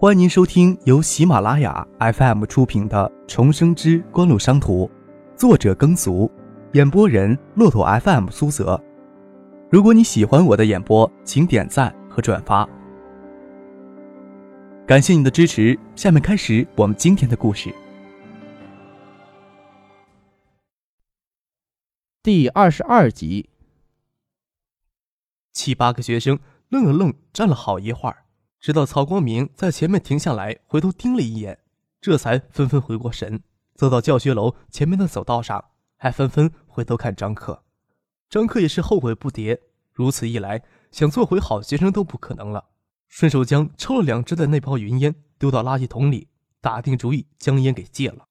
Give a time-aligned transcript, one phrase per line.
[0.00, 4.86] 欢迎您收听由喜马拉雅 FM 出品的《重生之官路商途》，
[5.36, 6.30] 作者耕俗，
[6.74, 8.80] 演播人骆驼 FM 苏泽。
[9.68, 12.64] 如果你喜欢我的演播，请点赞和转发，
[14.86, 15.76] 感谢你的支持。
[15.96, 17.74] 下面开始我们今天的故事。
[22.22, 23.50] 第二十二集，
[25.52, 26.38] 七八个学生
[26.68, 28.18] 愣了愣，站了好一会儿。
[28.60, 31.60] 直到曹光明在前面停下来，回头盯了一眼，
[32.00, 33.42] 这才纷纷回过神，
[33.74, 35.64] 走到教学楼前面的走道上，
[35.96, 37.62] 还纷纷回头看张克。
[38.28, 39.58] 张克也是后悔不迭，
[39.92, 42.70] 如此一来，想做回好学生都不可能了。
[43.06, 46.28] 顺手将抽了两支的那包云烟丢到垃圾桶里，
[46.60, 48.26] 打定主意将烟给戒了。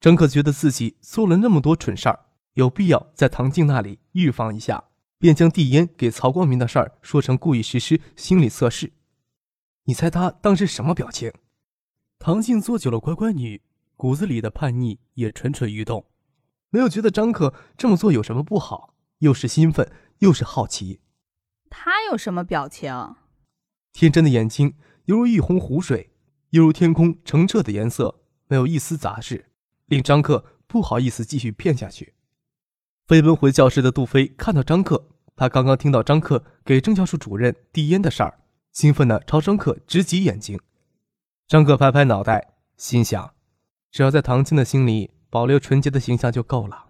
[0.00, 2.20] 张克觉得自己做了那么多蠢事儿，
[2.54, 4.84] 有必要在唐静那里预防一下。
[5.18, 8.92] 便将递烟给曹光明的事儿说成故意实施心理测试。
[9.84, 11.32] 你猜他当时什么表情？
[12.18, 13.62] 唐静做久了乖乖女，
[13.96, 16.06] 骨子里的叛逆也蠢蠢欲动，
[16.70, 21.00] 没有觉得张克这么做有什么不好，又是兴奋又是好奇。
[21.70, 23.16] 他有什么表情？
[23.92, 24.74] 天真的眼睛
[25.04, 26.10] 犹如一泓湖水，
[26.50, 29.50] 犹如天空澄澈的颜色，没有一丝杂质，
[29.86, 32.14] 令张克不好意思继续骗下去。
[33.06, 38.40] 飞奔回教室的杜飞看到张克，他刚刚听到张克给郑教授主任递烟的事儿，
[38.72, 40.58] 兴奋地朝张克直挤眼睛。
[41.46, 43.34] 张克拍拍脑袋，心想：
[43.92, 46.86] 只要在唐青的心里保留纯洁的形象就够了。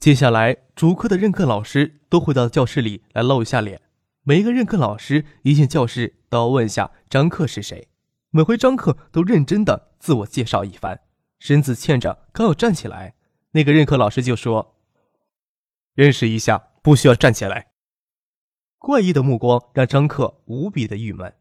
[0.00, 3.80] 接下来，主课的任课老师都会到教室里来露一下脸。
[4.22, 7.88] 每一个任课老师一进教室都要问一下张克是谁。
[8.30, 11.00] 每回张克都认真地自我介绍一番，
[11.38, 13.14] 身子欠着，刚要站起来，
[13.52, 14.76] 那个任课老师就说。
[15.94, 17.72] 认识一下，不需要站起来。
[18.78, 21.34] 怪异的目光让张克无比的郁闷。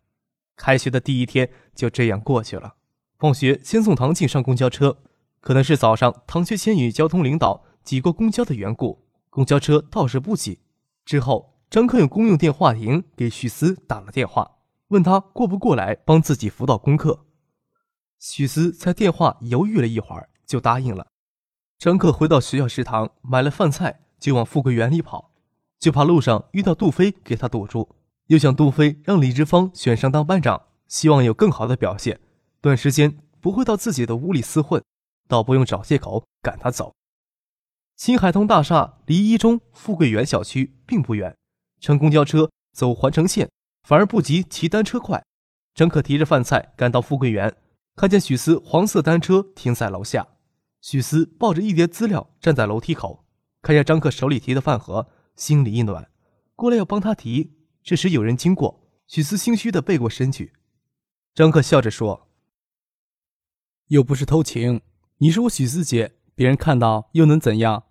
[0.55, 2.75] 开学的第一天就这样过去了。
[3.17, 4.97] 放学先送唐静上公交车，
[5.39, 10.59] 可能是早上唐学谦与交通领导挤过公交的缘故，公交车倒是不挤。
[11.05, 14.57] 之后，张克用公用电话亭给许思打了电话，
[14.89, 17.25] 问他过不过来帮自己辅导功课。
[18.19, 21.07] 许思在电话犹豫了一会儿，就答应了。
[21.77, 24.01] 张克回到学校食堂，买了饭菜。
[24.19, 25.31] 就往富贵园里跑，
[25.79, 27.95] 就怕路上遇到杜飞给他堵住。
[28.27, 32.19] 又想杜飞让李志芳选上当班长，希望有更好的表现，
[32.61, 34.83] 短时间不会到自己的屋里厮混，
[35.27, 36.93] 倒不用找借口赶他走。
[37.95, 41.35] 新海通大厦离一中富贵园小区并不远，
[41.79, 43.49] 乘公交车走环城线
[43.87, 45.23] 反而不及骑单车快。
[45.73, 47.55] 张可提着饭菜赶到富贵园，
[47.95, 50.27] 看见许思黄色单车停在楼下，
[50.81, 53.25] 许思抱着一叠资料站在楼梯口。
[53.61, 56.09] 看见张克手里提的饭盒，心里一暖，
[56.55, 57.57] 过来要帮他提。
[57.83, 60.53] 这时有人经过，许思心虚的背过身去。
[61.33, 62.29] 张克笑着说
[63.87, 64.81] ：“又不是偷情，
[65.17, 67.85] 你是我许思姐，别人看到又能怎样？”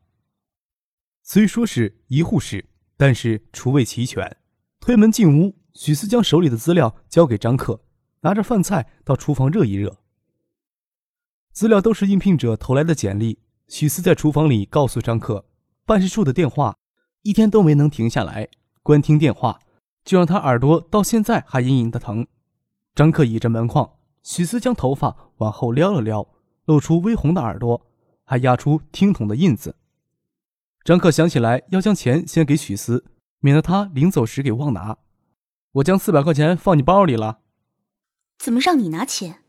[1.23, 4.37] 虽说是一护士，但是厨卫齐全。
[4.81, 7.85] 推门进屋，许思将手里的资料交给张克，
[8.21, 9.99] 拿着饭菜到厨房热一热。
[11.53, 13.41] 资料都是应聘者投来的简历。
[13.67, 15.45] 许思在厨房里告诉张克。
[15.89, 16.77] 办事处的电话，
[17.23, 18.51] 一天都没能停下来，
[18.83, 19.59] 关听电话，
[20.05, 22.27] 就让他耳朵到现在还隐隐的疼。
[22.95, 26.29] 张克倚着门框，许思将头发往后撩了撩，
[26.67, 27.87] 露出微红的耳朵，
[28.27, 29.77] 还压出听筒的印子。
[30.85, 33.07] 张克想起来要将钱先给许思，
[33.41, 34.99] 免得他临走时给忘拿。
[35.73, 37.39] 我将四百块钱放你包里了。
[38.39, 39.43] 怎么让你拿钱？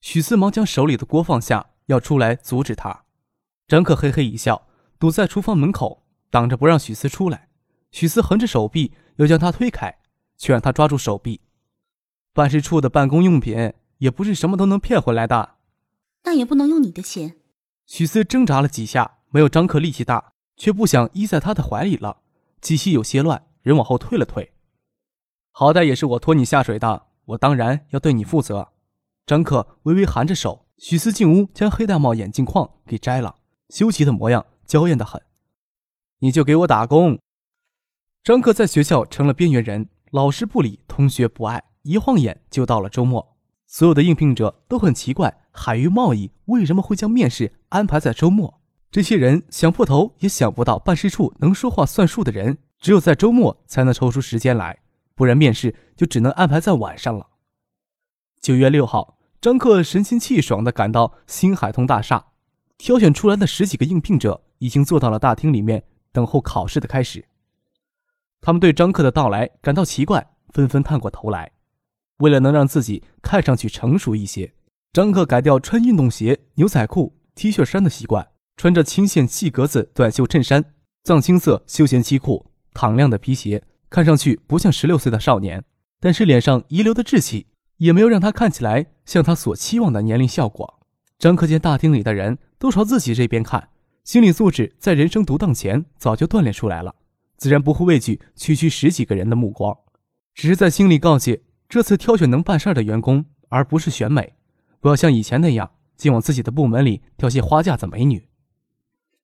[0.00, 3.04] 许思忙将手里的锅放下，要出来阻止他。
[3.68, 4.66] 张克嘿嘿一笑。
[4.98, 7.48] 堵在厨房门口，挡着不让许思出来。
[7.90, 9.98] 许思横着手臂，要将他推开，
[10.36, 11.40] 却让他抓住手臂。
[12.32, 15.54] 办事处的办公用品也不是什么都能骗回来的，
[16.24, 17.36] 那也不能用你的钱。
[17.86, 22.18] 许思挣扎了几下，没有张克力气大，却不想依在他的怀里了，
[22.60, 24.52] 气息有些乱，人往后退了退。
[25.52, 28.72] 好歹也是我拖你下水的，我当然要对你负责。
[29.26, 33.36] 张克微微含着手，许思进屋将黑大帽眼镜框给摘了，
[33.68, 34.44] 羞急的模样。
[34.66, 35.22] 娇艳的很，
[36.20, 37.18] 你就给我打工。
[38.22, 43.36] 张克在学校成了边缘人，老师不理，同学不爱，一晃眼就到了周末。
[43.66, 48.60] 所有的应聘者都很奇怪，海域贸易为什么会将面试安排在周末？
[48.90, 54.78] 这些人想破头也想不到，办事处能说话算数的人，只有在周末才能抽出时间来，
[55.14, 57.26] 不然面试就只能安排在晚上了。
[58.40, 62.26] 九月六号，张克神清气爽地赶到新海通大厦，
[62.78, 64.42] 挑选出来的十几个应聘者。
[64.64, 67.22] 已经坐到了大厅里面，等候考试的开始。
[68.40, 71.52] 他们对张克的到来感到奇怪，纷纷探过头来。
[72.20, 74.54] 为了能让自己看上去成熟一些，
[74.90, 78.26] 张克改掉穿运动鞋、牛仔裤、T 恤衫的习惯，
[78.56, 80.64] 穿着轻线细格子短袖衬衫、
[81.02, 85.62] 藏青色休闲西裤、敞亮的皮鞋，看上去不像十六岁的少年。
[86.00, 90.80] 但是脸上遗留的稚气，也没有让他看起来像他所期望的年龄效果。
[91.18, 93.68] 张克见大厅里的人都朝自己这边看，
[94.04, 96.94] 心理素质在人生独当前早就锻炼出来了，
[97.38, 99.74] 自然不会畏惧区区十几个人的目光，
[100.34, 104.34] 只是在心里告诫：这次挑选能办事儿的员工，而不是选美，
[104.78, 108.28] 不要像以前那样尽往自己的部门里挑些花架子美女。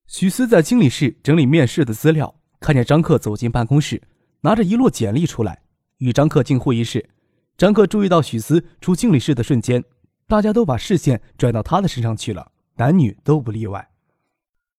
[0.06, 4.00] 许思在经理室整理面试的资料，看见张克走进办公室，
[4.40, 5.62] 拿着一摞简历出来。
[5.98, 7.10] 与张克进会议室，
[7.58, 9.84] 张克注意到许思出经理室的瞬间，
[10.26, 13.89] 大家都把视线转到他的身上去了，男女都不例外。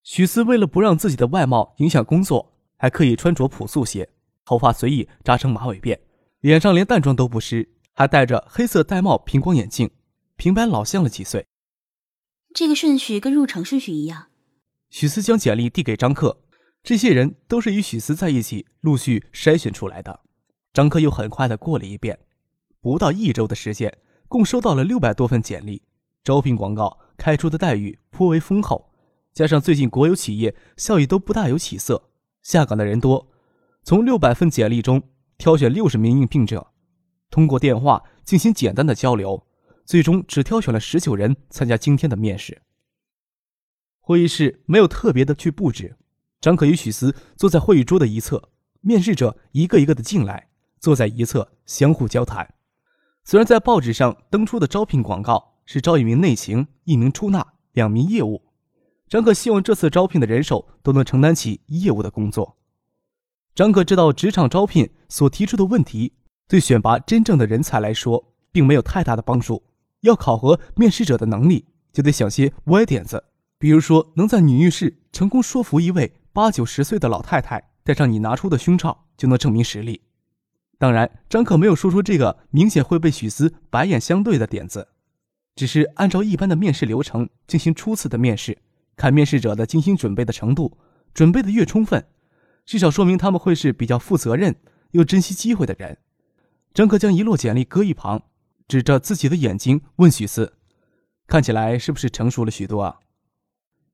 [0.02, 4.08] 许思为了不让自己的外貌影响工作，还刻意穿着朴素些，
[4.44, 5.98] 头发随意扎成马尾辫，
[6.40, 9.90] 脸上连淡妆都不施，还戴着黑色玳瑁平光眼镜，
[10.36, 11.46] 平白老像了几岁。
[12.52, 14.26] 这个顺序跟入场顺序一样。
[14.90, 16.42] 许思将简历递给张克，
[16.82, 20.20] 这些人都是与许思在一起陆续筛选出来的。
[20.72, 22.18] 张克又很快的过了一遍，
[22.80, 23.96] 不到一周的时间，
[24.26, 25.82] 共收到了六百多份简历。
[26.24, 28.91] 招聘广告开出的待遇颇为丰厚，
[29.34, 32.10] 加上最近国有企业效益都不大有起色，
[32.42, 33.30] 下岗的人多。
[33.82, 35.02] 从六百份简历中
[35.38, 36.72] 挑选六十名应聘者，
[37.30, 39.46] 通过电话进行简单的交流，
[39.84, 42.62] 最终只挑选了十九人参加今天的面试。
[44.00, 45.96] 会议室没有特别的去布置，
[46.40, 48.50] 张可与许思坐在会议桌的一侧，
[48.80, 50.48] 面试者一个一个的进来。
[50.82, 52.54] 坐在一侧相互交谈。
[53.22, 58.42] 虽然在报纸上登出的招聘广告是招一名内勤、一名出纳、两名业务，
[59.12, 62.56] 张可希望这次招聘的人手都能承担起业务的工作。
[63.54, 66.14] 张可知道职场招聘所提出的问题
[66.48, 69.62] 对选拔真正的人才来说并没有太大的帮助。
[70.00, 73.22] 要考核面试者的能力，就得想些歪点子，
[73.58, 80.00] 比如说能在女浴室成功说服一位八九十岁的老太太戴上你拿出的胸罩，就能证明实力。
[80.78, 84.88] 当然，张克没有说出这个明显会被许思白眼相对的点子，
[85.54, 88.56] 只是按照一般的面试流程进行初次的面试，
[88.96, 90.78] 看面试者的精心准备的程度，
[91.14, 92.04] 准备的越充分，
[92.64, 94.54] 至少说明他们会是比较负责任
[94.92, 95.98] 又珍惜机会的人。
[96.74, 98.22] 张克将一摞简历搁一旁，
[98.68, 100.54] 指着自己的眼睛问许思
[101.26, 102.96] ：“看起来是不是成熟了许多啊？”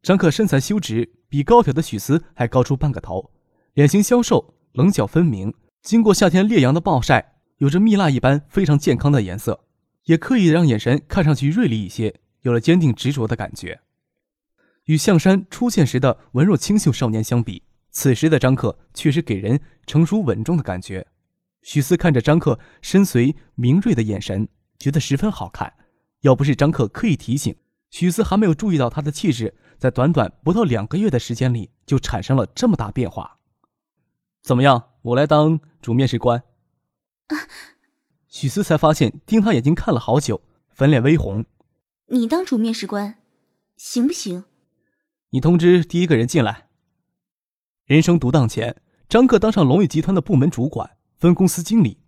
[0.02, 3.32] 张克身材修直，比高挑的许思还高出半个头，
[3.74, 5.52] 脸型消瘦，棱角分明。
[5.82, 9.64] 经过夏天烈阳的暴晒，有着蜜蜡一般非常健康的颜色，
[10.04, 13.80] 也刻意让眼神看上去锐利一些，有了坚定执着的感觉。
[14.88, 21.06] 与象山出现时的文弱清秀少年相比，此时的张克确实给人成熟稳重的感觉。
[21.60, 24.48] 许思看着张克深邃明锐的眼神，
[24.78, 25.70] 觉得十分好看。
[26.22, 27.54] 要不是张克刻意提醒，
[27.90, 33.40] 许思还没有注意到他的气质，在短短不到两个月的时间里就产生了这么大变化。
[34.42, 34.92] 怎么样？
[35.02, 36.42] 我来当主面试官。
[37.26, 37.36] 啊
[38.26, 41.44] 许思才发现，盯他眼睛看了好久，粉脸微红。
[42.06, 43.18] 你当主面试官，
[43.76, 44.44] 行不行？
[45.30, 46.68] 你通知第一个人进来。
[47.84, 48.80] 人生独当前，
[49.10, 51.98] 张克当上龙宇集团的部门主管、分公司经理。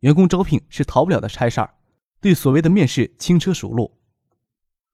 [0.00, 1.74] 员工招聘是逃不了的差事儿，
[2.20, 3.98] 对所谓的面试轻车熟路。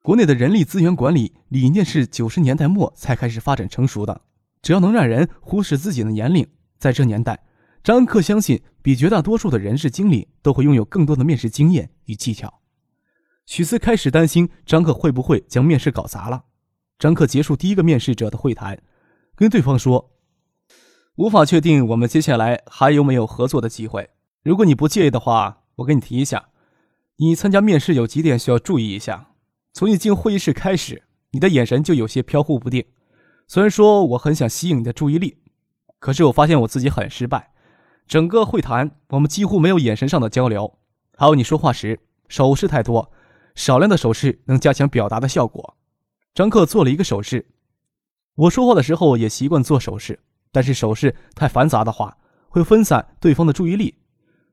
[0.02, 4.20] 国内的人力资源管理理念是九十年代末才开始发展成熟的，
[4.62, 6.46] 只要能让人忽视自己的年龄。
[6.78, 7.44] 在这年代，
[7.82, 12.60] 张克相信比绝大多数的人事经理都会拥有更多的面试经验与技巧。
[13.46, 16.44] 许思开始担心张克会不会将面试搞砸了。
[16.98, 18.80] 张克结束第一个面试者的会谈，
[19.34, 20.12] 跟对方说
[21.16, 24.10] ：“无法确定我们接下来还有没有合作的机会。
[24.42, 26.48] 如果你不介意的话，我跟你提一下，
[27.16, 29.30] 你参加面试有几点需要注意一下。
[29.72, 32.84] 从你进会议室开始，你的眼神就有些飘忽不定。
[33.46, 35.38] 虽然说我很想吸引你的注意力。”
[35.98, 37.52] 可是我发现我自己很失败，
[38.06, 40.78] 整个会谈我们几乎没有眼神上的交流，
[41.16, 41.98] 还有你说话时
[42.28, 43.10] 手势太多，
[43.54, 45.78] 少量的手势能加强表达的效果。
[46.34, 47.46] 张克做了一个手势，
[48.34, 50.18] 我说话的时候也习惯做手势，
[50.50, 53.94] 但是手势太繁杂的话会分散对方的注意力。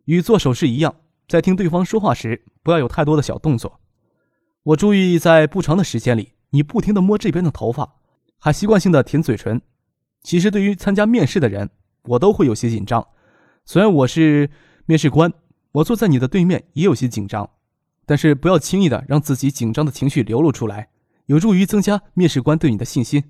[0.05, 0.93] 与做手势一样，
[1.27, 3.79] 在听对方说话时不要有太多的小动作。
[4.61, 7.95] 我注意在不长的时间里，你不停地摸这边的头发，
[8.37, 9.59] 还习惯性的舔嘴唇。
[10.21, 11.71] 其实，对于参加面试的人，
[12.03, 13.07] 我都会有些紧张。
[13.65, 14.51] 虽然我是
[14.85, 15.33] 面试官，
[15.71, 17.49] 我坐在你的对面也有些紧张，
[18.05, 20.89] 但是不要轻易的让自己紧张的情绪流露出来，
[21.31, 23.23] 有助于增加面试官对你的信心。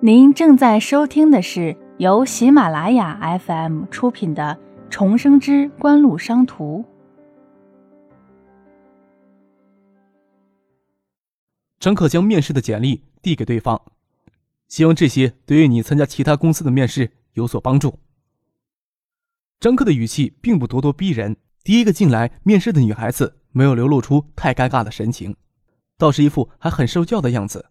[0.00, 4.58] 您正在收听的是由喜马拉雅 FM 出品的
[4.90, 6.78] 《重生之官路商途》。
[11.78, 13.80] 张克将面试的简历递给对方，
[14.66, 18.00] 希望这些对于你参加其他公司的面试有所帮助。
[19.60, 25.36] 张克的语气并不咄咄逼人，第一个进来面试的女孩子没有流露出太尴尬的神情，
[25.98, 27.70] 倒是一副还很受教的样子。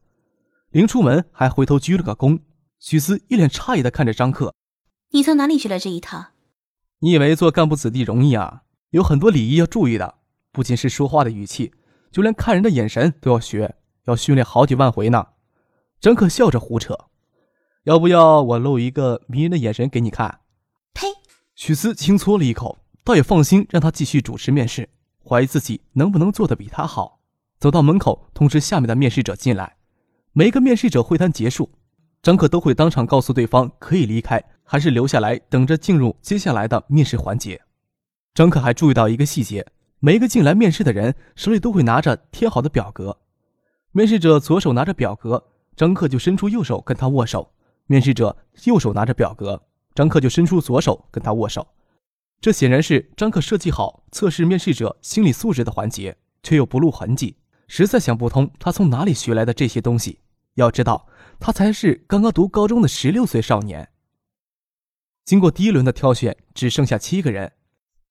[0.69, 2.39] 临出门还回头鞠了个躬。
[2.79, 4.53] 许思一脸诧异的看着张克
[5.11, 6.27] ：“你从哪里学来这一套？
[6.99, 8.61] 你以为做干部子弟容易啊？
[8.91, 10.19] 有很多礼仪要注意的，
[10.51, 11.73] 不仅是说话的语气，
[12.11, 15.27] 就连看人的眼神都要学，要训练好几万回呢。”
[15.99, 16.97] 张克笑着胡扯
[17.83, 20.39] ：“要不要我露一个迷人的眼神给你看？”
[20.93, 21.07] 呸！
[21.55, 24.89] 许思轻搓了一口，倒也放心让他继续主持面试，
[25.27, 27.19] 怀疑自己能不能做得比他好。
[27.59, 29.77] 走到门口，通知下面的面试者进来。
[30.31, 31.69] 每一个面试者会谈结束。
[32.21, 37.61] 张克都会当场告诉对方可以离开，还是留下来等着进入接下来的面试环节。
[38.33, 39.65] 张克还注意到一个细节：
[39.99, 43.17] 每一个进来面试的人手里都会拿着贴好的表格。
[43.91, 45.43] 面试者左手拿着表格，
[45.75, 47.51] 张克就伸出右手跟他握手；
[47.87, 49.61] 面试者右手拿着表格，
[49.95, 51.65] 张克就伸出左手跟他握手。
[52.41, 60.19] 这显然是张克设计好测试面试者心理素质的环节，却又不露痕迹，实在想不通他从哪里学来的这些东西。
[60.55, 61.07] 要知道。
[61.41, 63.87] 他才是刚刚读高中的十六岁少年。
[65.23, 67.49] 经过第一轮的挑选，只剩下七个人。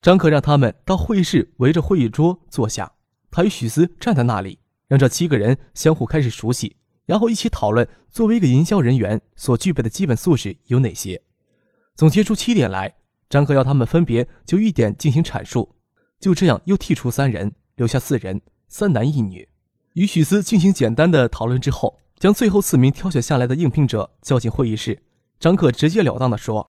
[0.01, 2.91] 张可让他们到会议室围着会议桌坐下，
[3.31, 11.21] 他与许思站在那里，让这七个人相互开始熟悉，然后一起讨论作为一个营销人员所具备的基本素质有哪些。
[11.97, 12.95] 总结出七点来，
[13.29, 15.75] 张克要他们分别就一点进行阐述。
[16.21, 19.49] 就这样，又剔除三人，留下四人，三男一女。
[19.95, 21.99] 与许思进行简单的讨论之后。
[22.19, 25.01] 将最后四名挑选下来的应聘者叫进会议室，
[25.39, 26.69] 张克直截了当地说：“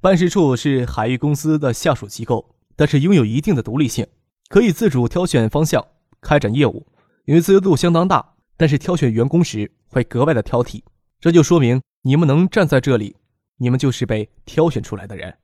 [0.00, 4.06] 办事处是海域公司的下属机构，但是拥有一定的独立性，
[4.48, 5.86] 可以自主挑选方向、
[6.22, 6.86] 开展业务，
[7.26, 8.36] 因为自由度相当大。
[8.56, 10.82] 但是挑选员工时会格外的挑剔，
[11.20, 13.16] 这就说明你们能站在这里，
[13.60, 15.38] 你们就是被挑选出来的人。”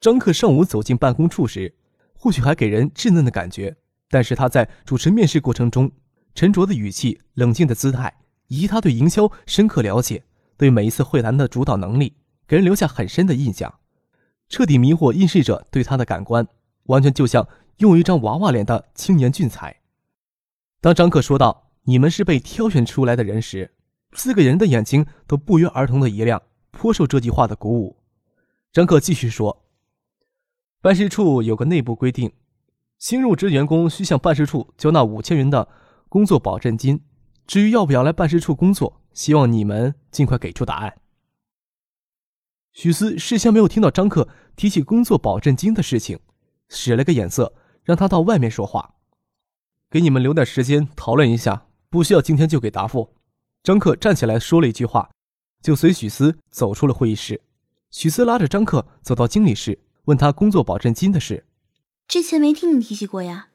[0.00, 1.74] 张克上午走进办公处时，
[2.14, 3.76] 或许还给人稚嫩的感觉，
[4.08, 5.90] 但是他在主持面试过程中。
[6.34, 8.14] 沉着的语气、冷静的姿态，
[8.46, 10.22] 以及他对营销深刻了解，
[10.56, 12.14] 对每一次会谈的主导能力，
[12.46, 13.80] 给人留下很深的印象，
[14.48, 16.46] 彻底迷惑应试者对他的感官，
[16.84, 17.48] 完全就像
[17.78, 19.80] 用一张娃娃脸的青年俊才。
[20.80, 23.74] 当张克说到“你们是被挑选出来的人”时，
[24.12, 27.96] 四个人的眼睛都不约而同的一亮，颇受这句话的鼓舞。
[28.72, 29.64] 张克继续说
[30.80, 32.32] ：“办事处有个内部规定，
[32.98, 35.68] 新入职员工需向办事处交纳五千元的。”
[36.10, 37.04] 工作保证金，
[37.46, 41.02] 至于要不要来办事处工作，希望你们尽快给出答案。
[42.72, 46.18] 许思事先没有听到张克提起工作保证金的事情，
[46.70, 47.52] 使了个眼色，
[47.84, 48.94] 让他到外面说话，
[49.90, 53.14] 给你们留点时间讨论一下，不需要今天就给答复。
[53.62, 55.10] 张克站起来说了一句话，
[55.62, 57.40] 就随许思走出了会议室。
[57.90, 61.44] 许思拉着张克走到经理室，问他工作保证金的事。
[62.06, 63.48] 之前没听你提起过呀。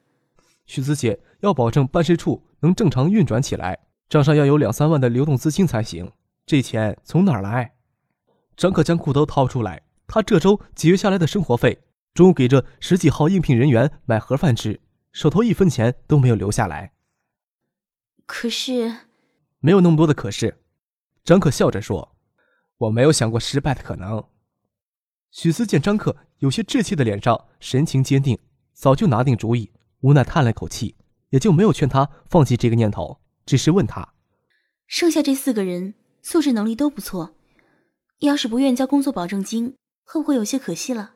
[0.66, 1.20] 许思姐。
[1.40, 6.10] 要保证办事处能正常运转起来，账上要有两三万的流动资金才行。
[6.46, 7.74] 这钱从哪儿来？
[8.56, 11.82] 张克将裤兜掏出来，他这周节约下来的生活费，
[12.14, 14.80] 中午给这十几号应聘人员买盒饭吃，
[15.12, 16.92] 手头一分钱都没有留下来。
[18.24, 19.00] 可是，
[19.60, 20.56] 没有那么多的可是。
[21.24, 22.16] 张克笑着说
[22.78, 24.22] ：“我没有想过失败的可能。”
[25.32, 28.38] 许思见张克有些稚气的脸上神情坚定，
[28.72, 30.96] 早就拿定主意，无奈叹了口气。
[31.30, 34.14] 也就没有劝他放弃这个念头，只是问他：
[34.86, 37.34] 剩下这四个人素质能力都不错，
[38.20, 41.14] 要是不愿交工作保证金，会不会有些可惜了？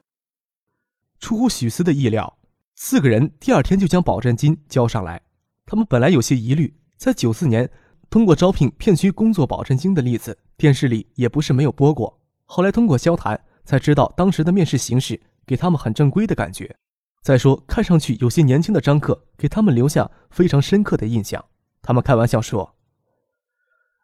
[1.20, 2.36] 出乎许思的意料，
[2.74, 5.22] 四个人第二天就将保证金交上来。
[5.64, 7.70] 他们本来有些疑虑，在九四年
[8.10, 12.20] 通过招聘骗取工作保证金的例子，电视里也不是没有播过。
[12.46, 16.76] 后来通过交谈才知道，当时的面试形式给他们很正规的感觉。
[17.22, 21.44] 再说，看上去有些年轻的张克给他们留下非常深刻的印象。
[21.82, 22.76] 他们开玩笑说：“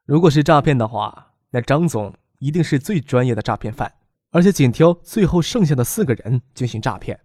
[0.05, 3.95] 如果是诈骗的话，那张总一定是最专业的诈骗犯，
[4.31, 7.19] 而且仅挑最后剩下的四个人进行诈骗。”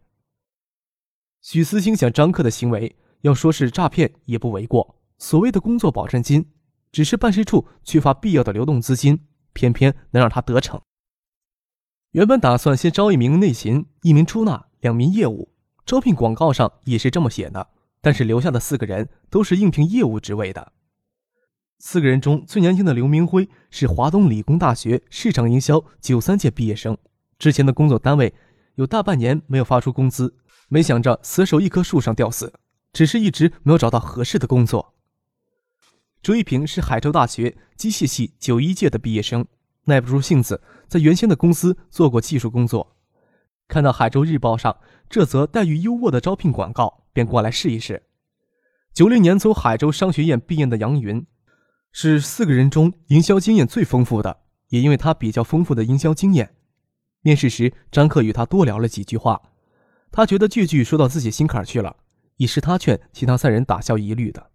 [1.41, 4.95] 许思心想，张克的行为要说是诈骗也不为过。
[5.17, 6.50] 所谓的工作保证金，
[6.91, 10.81] 只是办事处缺乏必要的流动资金，偏偏能让他得逞。
[12.12, 15.53] 原本打算先招一名内勤，一名出纳，两名业务。
[15.86, 17.69] 招聘广告上也是这么写的，
[18.01, 20.74] 但是留下的四个人都是应聘业务职位的。
[21.77, 26.98] 四个人中最年轻的刘明辉是华东理工大学市场营销九三届毕业生，
[27.38, 28.34] 之前的工作单位
[28.75, 30.36] 有大半年没有发出工资，
[30.67, 32.53] 没想着死守一棵树上吊死，
[32.91, 34.96] 只是一直没有找到合适的工作。
[36.21, 39.45] 周一平是海州大学机械系九一届的毕业生，
[39.85, 42.95] 耐不住性子，在原先的公司做过技术工作，
[43.67, 44.77] 看到海州日报上
[45.09, 48.03] 这则待遇优渥的招聘广告，便过来试一试。
[48.93, 51.25] 九零年从海州商学院毕业的杨云。
[51.91, 56.55] 是四个人中营销经验最丰富的，也因为他比较丰富的营销经验。
[57.21, 59.41] 面试时，张克与他多聊了几句话，
[60.11, 61.95] 他觉得句句说到自己心坎去了，
[62.38, 64.48] 已是他劝其他三人打消疑虑的。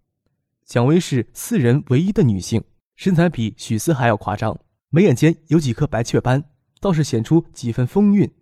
[0.66, 2.64] 蒋薇是四人唯一的女性，
[2.96, 6.42] 身材比许思还要夸张，眉眼间有几颗白雀斑，
[6.80, 8.32] 倒是显出几分风韵，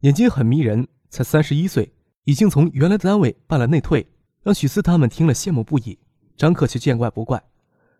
[0.00, 1.94] 眼睛很迷人，才三十一岁，
[2.24, 4.04] 已经从原来的单位办了内退，
[4.42, 5.96] 让许思他们听了羡慕不已，
[6.36, 7.40] 张克却见怪不怪。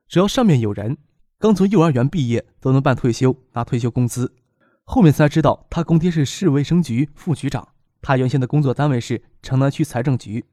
[0.09, 0.99] 只要上面有人
[1.39, 4.35] 刚从幼儿园毕业，都能办退休拿退休工资。
[4.83, 7.67] 后面才知道，他公爹是市卫生局副局长，
[8.03, 10.45] 他原先的工作单位是城南区财政局。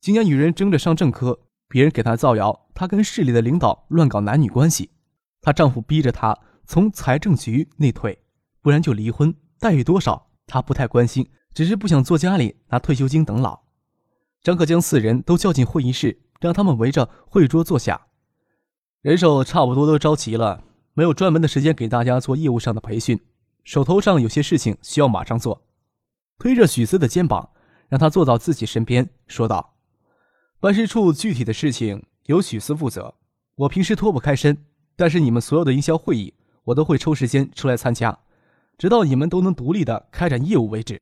[0.00, 1.38] 今年与人争着上政科，
[1.70, 4.90] 别人给他造谣，他跟市里的领导乱搞男女关系。
[5.40, 6.36] 她丈夫逼着她
[6.66, 8.18] 从财政局内退，
[8.60, 9.32] 不然就离婚。
[9.60, 13.60] 待遇多少，她不太关心，只是不想坐家里拿退休金等老。
[14.42, 18.08] 张克将四人都叫进会议室，让他们围着会桌坐下。
[19.00, 23.20] 人手差不多都招齐了，没有专门的时间给大家做业务上的培训，
[23.62, 25.62] 手头上有些事情需要马上做。
[26.38, 27.50] 推着许思的肩膀，
[27.88, 29.76] 让他坐到自己身边，说道
[30.60, 33.14] ：“办事处具体的事情由许思负责，
[33.54, 38.18] 我平时脱不开身，但是你们所有的营销会议，我都会抽时间出来参加，
[38.76, 41.00] 直到你们都能独立的开展业务为止。”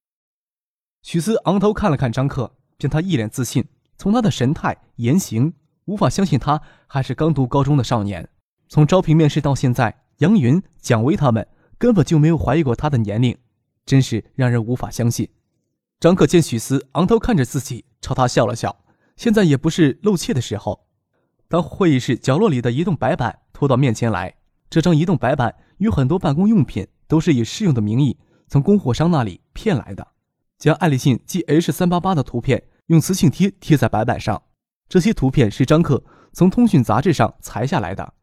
[1.03, 3.65] 许思昂头看了看张克，见他一脸自信，
[3.97, 5.53] 从他的神态言行。
[5.87, 8.29] 无法相信他还是刚读高中的少年。
[8.69, 11.49] 从招聘面试到现在，杨云、蒋薇他们
[11.79, 13.37] 根本就没有怀疑过他的年龄，
[13.85, 15.29] 真是让人无法相信。
[15.99, 18.76] 张可见许思昂头看着自己，朝他笑了笑。
[19.19, 20.87] 现在也不是漏气的时候。
[21.49, 24.37] 当会议室角落里的移动白板拖到面前来，
[24.71, 30.07] 这张移动白板与很多办公用品都是以试用的名义从供货商那里骗来的，
[30.57, 34.41] 将爱立信 G H 三八八的图片用磁性贴贴在白板上。
[34.89, 38.15] 这些图片是张克从通讯杂志上裁下来的。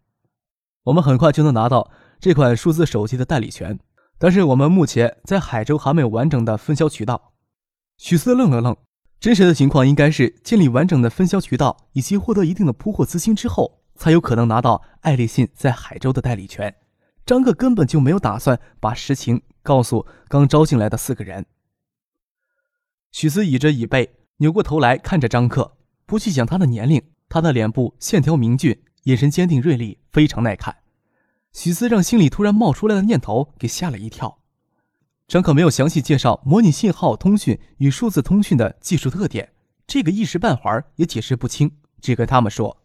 [0.84, 3.78] 我们很快就能拿到这款数字手机的代理权，
[4.18, 7.34] 但是我们目前在海州还没有完整的分销渠道。
[7.98, 8.78] 许思愣了愣，
[9.20, 16.76] 真实的情况应该是建立完整的分销渠道以及获得一定的铺货资金之后，才有可能拿到爱立信在海州的代理权。
[17.26, 21.46] 张克根本就没有打算把实情告诉刚招进来的四个人。
[23.12, 25.78] 许思倚着椅背，扭过头来看着张克。
[26.06, 30.76] 不去想他的年龄，他的脸部线条明俊，眼神坚定锐利，非常耐看。
[31.52, 34.38] 许思让心里突然冒出来的念头给吓了一跳。
[35.28, 39.54] 张可没有详细介绍模拟信号通讯与数字通讯的技术特点，
[39.88, 42.78] 这个一时半会儿也解释不清，只跟他们说：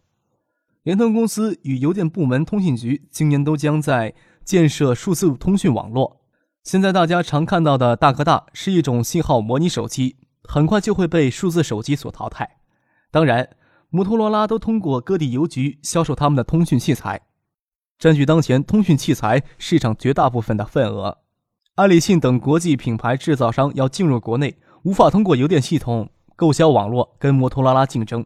[0.82, 6.22] 联通公司与邮电部门通信局今年都将在建设数字通讯网络。
[6.62, 12.58] 现在大家常看到的大哥大是一种信号模拟手机，很快就会被数字手机所淘汰。
[13.10, 13.50] 当然，
[13.90, 17.20] 摩托罗拉都通过各地邮局销售他们的通讯器材，
[17.98, 21.18] 占据当前通讯器材市场绝大部分的份额。
[21.80, 28.22] 爱立信等国际品牌制造商要进入国内，无法通过邮电系统购销网络跟摩托罗拉竞争，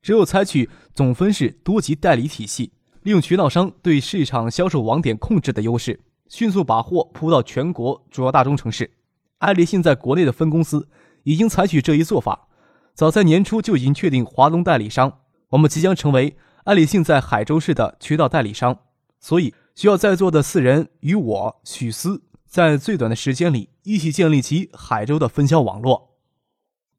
[0.00, 8.90] 只有采取总分式多级代理体系，利用渠道商对市场销售网点控制的优势，迅速把货铺到全国主要大中城市。
[9.36, 10.88] 爱立信在国内的分公司
[11.24, 12.48] 已经采取这一做法。
[12.94, 15.18] 早在年初就已经确定华东代理商，
[15.50, 18.78] 我们即将成为爱立信在海州市的渠道代理商，
[19.20, 22.22] 所以需要在座的四人与我许思
[22.54, 26.20] 在最短的时间里一起建立起海州的分销网络。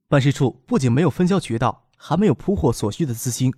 [0.09, 3.53] 办事处不仅没有分销渠道，还没有铺货所需的资金，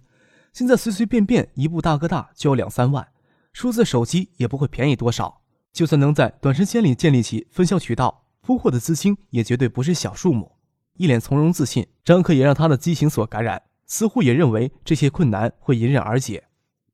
[0.54, 3.08] 现在随随便便一部大哥大就要两三万，
[3.52, 5.42] 数字手机也不会便宜多少。
[5.74, 10.52] 就算能在短时间里建立起分销渠道，铺货的资金也绝对不是小数目。
[10.98, 16.44] 一脸从容自信，张克也让他的激情所感染，似乎也认为这些困难会迎刃而解。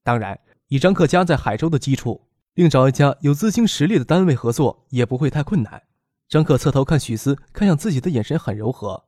[0.02, 0.40] 当然，
[0.70, 5.84] 以张克家在海州的基础，另找一家有资金实力的单位合作也不会太困难。
[6.30, 9.06] 张克侧头看许思，看向自己的眼神很柔和。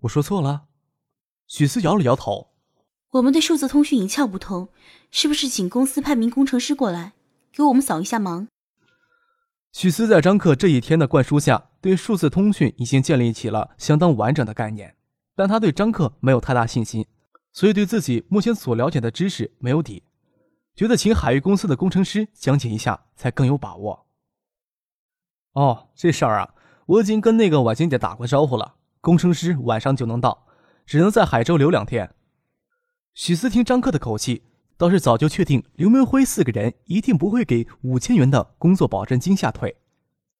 [0.00, 0.62] 我说错了？
[1.46, 2.48] 许思摇了摇头。
[3.12, 4.68] 我们对数字通讯一窍不通，
[5.10, 7.12] 是不是请公司派名工程师过来，
[7.52, 8.48] 给我们扫一下盲？
[9.72, 14.96] 许思在张克这一天的灌输下，对数字通讯已经建立起了相当完整的概念，
[15.36, 17.06] 但他对张克没有太大信心，
[17.52, 20.02] 所以对自己目前所了解的知识没有底。
[20.74, 24.06] 觉得请海域公司的工程师讲解一下才更有把握。
[25.52, 26.54] 哦，这事儿啊，
[26.86, 30.46] 我已经跟那个婉晴姐打过招呼了，工程师晚上就能到，
[30.86, 32.14] 只能在海州留两天。
[33.12, 34.44] 许思听张克的口气，
[34.78, 39.76] 倒是早就确定刘明辉四个人一定不会给五千元的工作保证金下退，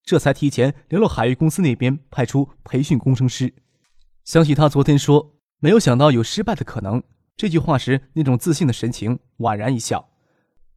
[0.02, 3.52] 这才提前联络海域公司那边派出培训工程师。
[4.24, 7.02] 想起他昨天说没有想到有失败的可能
[7.36, 10.11] 这句话时那种自信的神情，宛然一笑。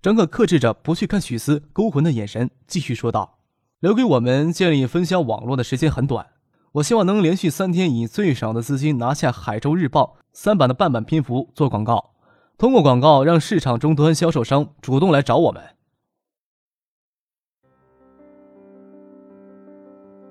[0.05, 3.39] 整个克制着不去看许思勾魂的眼神，继续说道
[3.81, 6.27] ：“留给我们建立分销网络的时间很短，
[6.73, 12.11] 我希望能连续三天以最少的资金拿下《海州日报》三版的半版篇幅做广告，
[12.55, 15.63] 通过广告让市场终端销售商主动来找我们。”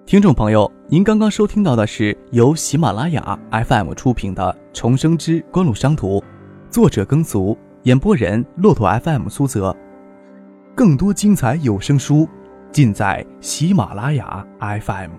[0.07, 6.21] 听众朋友，您刚刚收听到的是由喜马拉雅 FM 出品的《重生之官路商途》，
[6.71, 7.59] 作者耕俗。
[7.85, 9.77] 演播人：骆驼 FM 苏泽，
[10.75, 12.27] 更多精彩有声书
[12.73, 15.11] 尽在喜马拉雅 FM。